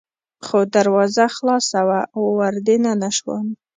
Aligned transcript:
خو 0.45 0.59
دروازه 0.75 1.25
خلاصه 1.35 1.79
وه، 1.87 2.01
ور 2.37 2.53
دننه 2.67 3.09
شوم. 3.17 3.45